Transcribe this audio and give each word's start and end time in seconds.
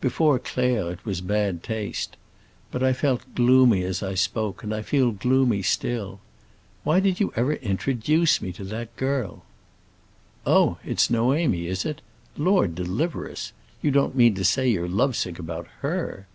Before 0.00 0.40
Claire 0.40 0.90
it 0.94 1.06
was 1.06 1.20
bad 1.20 1.62
taste. 1.62 2.16
But 2.72 2.82
I 2.82 2.92
felt 2.92 3.36
gloomy 3.36 3.84
as 3.84 4.02
I 4.02 4.14
spoke, 4.16 4.64
and 4.64 4.74
I 4.74 4.82
feel 4.82 5.12
gloomy 5.12 5.62
still. 5.62 6.18
Why 6.82 6.98
did 6.98 7.20
you 7.20 7.32
ever 7.36 7.52
introduce 7.54 8.42
me 8.42 8.50
to 8.54 8.64
that 8.64 8.96
girl?" 8.96 9.44
"Oh, 10.44 10.78
it's 10.84 11.06
Noémie, 11.06 11.66
is 11.66 11.84
it? 11.84 12.00
Lord 12.36 12.74
deliver 12.74 13.30
us! 13.30 13.52
You 13.80 13.92
don't 13.92 14.16
mean 14.16 14.34
to 14.34 14.42
say 14.44 14.68
you 14.68 14.82
are 14.82 14.88
lovesick 14.88 15.38
about 15.38 15.68
her?" 15.82 16.26